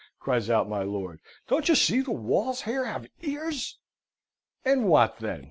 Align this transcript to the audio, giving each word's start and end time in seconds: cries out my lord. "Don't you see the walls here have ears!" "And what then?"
cries 0.19 0.49
out 0.49 0.67
my 0.67 0.81
lord. 0.81 1.19
"Don't 1.47 1.69
you 1.69 1.75
see 1.75 2.01
the 2.01 2.09
walls 2.09 2.63
here 2.63 2.85
have 2.85 3.05
ears!" 3.21 3.77
"And 4.65 4.89
what 4.89 5.19
then?" 5.19 5.39